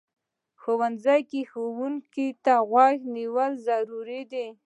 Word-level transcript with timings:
ښوونځی 0.61 1.21
کې 1.29 1.41
ښوونکي 1.51 2.27
ته 2.43 2.53
غوږ 2.71 2.97
نیول 3.15 3.51
ضروري 3.67 4.21
دي 4.31 4.47